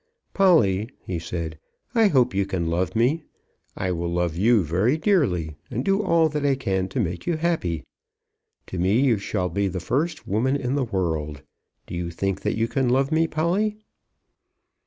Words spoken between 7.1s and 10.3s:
you happy. To me you shall be the first